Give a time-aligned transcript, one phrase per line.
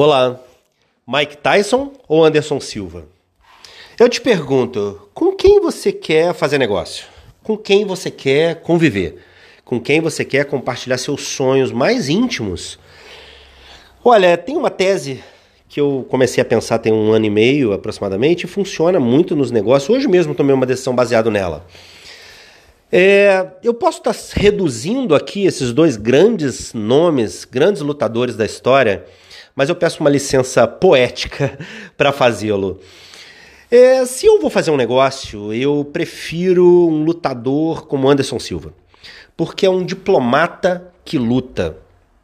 [0.00, 0.38] Olá,
[1.08, 3.06] Mike Tyson ou Anderson Silva?
[3.98, 7.06] Eu te pergunto, com quem você quer fazer negócio?
[7.42, 9.18] Com quem você quer conviver?
[9.64, 12.78] Com quem você quer compartilhar seus sonhos mais íntimos?
[14.04, 15.20] Olha, tem uma tese
[15.68, 19.50] que eu comecei a pensar tem um ano e meio aproximadamente e funciona muito nos
[19.50, 19.90] negócios.
[19.90, 21.66] Hoje mesmo tomei uma decisão baseada nela.
[22.92, 29.04] É, eu posso estar reduzindo aqui esses dois grandes nomes, grandes lutadores da história
[29.58, 31.58] mas eu peço uma licença poética
[31.98, 32.80] para fazê-lo.
[33.68, 38.72] É, se eu vou fazer um negócio, eu prefiro um lutador como Anderson Silva,
[39.36, 41.76] porque é um diplomata que luta,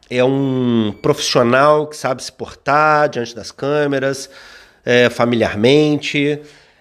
[0.09, 4.29] é um profissional que sabe se portar diante das câmeras,
[4.85, 6.39] é, familiarmente,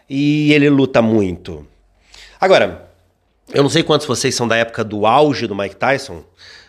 [0.08, 1.66] e ele luta muito.
[2.40, 2.88] Agora,
[3.52, 6.22] eu não sei quantos vocês são da época do auge do Mike Tyson,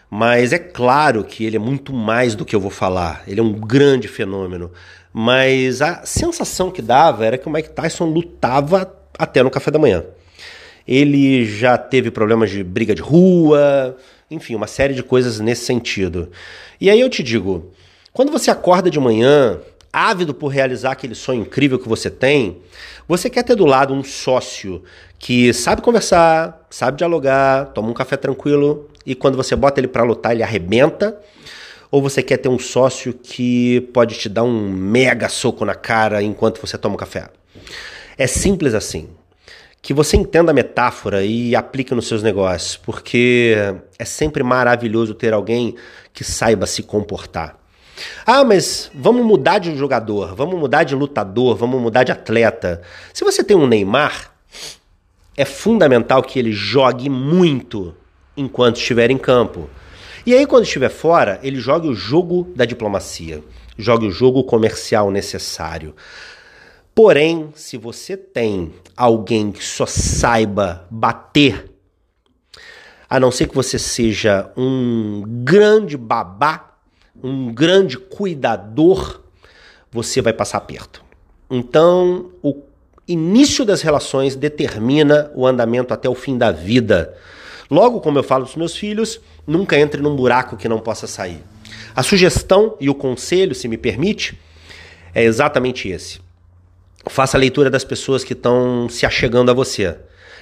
[0.09, 3.23] mas é claro que ele é muito mais do que eu vou falar.
[3.27, 4.71] Ele é um grande fenômeno.
[5.11, 9.79] Mas a sensação que dava era que o Mike Tyson lutava até no café da
[9.79, 10.03] manhã.
[10.87, 13.97] Ele já teve problemas de briga de rua,
[14.29, 16.29] enfim, uma série de coisas nesse sentido.
[16.79, 17.71] E aí eu te digo,
[18.13, 19.59] quando você acorda de manhã,
[19.95, 22.57] ávido por realizar aquele sonho incrível que você tem,
[23.07, 24.83] você quer ter do lado um sócio
[25.17, 30.03] que sabe conversar, sabe dialogar, toma um café tranquilo e quando você bota ele para
[30.03, 31.17] lutar ele arrebenta?
[31.89, 36.21] Ou você quer ter um sócio que pode te dar um mega soco na cara
[36.21, 37.29] enquanto você toma um café?
[38.17, 39.07] É simples assim.
[39.81, 43.55] Que você entenda a metáfora e aplique nos seus negócios, porque
[43.97, 45.75] é sempre maravilhoso ter alguém
[46.11, 47.64] que saiba se comportar.
[48.25, 52.81] Ah, mas vamos mudar de jogador, vamos mudar de lutador, vamos mudar de atleta.
[53.13, 54.31] Se você tem um Neymar,
[55.37, 57.95] é fundamental que ele jogue muito
[58.35, 59.69] enquanto estiver em campo.
[60.25, 63.43] E aí, quando estiver fora, ele jogue o jogo da diplomacia,
[63.77, 65.95] jogue o jogo comercial necessário.
[66.93, 71.71] Porém, se você tem alguém que só saiba bater,
[73.09, 76.74] a não ser que você seja um grande babá,
[77.23, 79.21] um grande cuidador,
[79.91, 81.03] você vai passar perto.
[81.49, 82.61] Então, o
[83.07, 87.15] início das relações determina o andamento até o fim da vida.
[87.69, 91.41] Logo, como eu falo dos meus filhos, nunca entre num buraco que não possa sair.
[91.95, 94.39] A sugestão e o conselho, se me permite,
[95.13, 96.19] é exatamente esse.
[97.07, 99.95] Faça a leitura das pessoas que estão se achegando a você.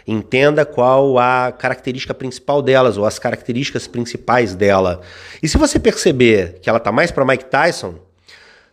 [0.06, 5.02] Entenda qual a característica principal delas ou as características principais dela.
[5.42, 7.96] E se você perceber que ela está mais para Mike Tyson,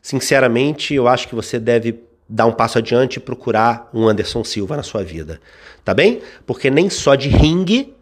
[0.03, 4.77] sinceramente, eu acho que você deve dar um passo adiante e procurar um Anderson Silva
[4.77, 5.41] na sua vida.
[5.85, 6.21] Tá bem?
[6.47, 7.95] Porque nem só de ringue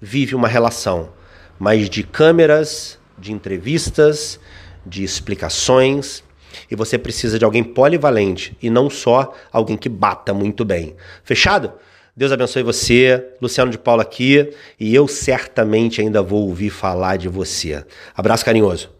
[0.00, 1.10] vive uma relação,
[1.58, 4.40] mas de câmeras, de entrevistas,
[4.84, 6.22] de explicações.
[6.70, 10.96] E você precisa de alguém polivalente e não só alguém que bata muito bem.
[11.22, 11.72] Fechado?
[12.20, 17.28] Deus abençoe você, Luciano de Paula aqui, e eu certamente ainda vou ouvir falar de
[17.28, 17.82] você.
[18.14, 18.88] Abraço carinhoso.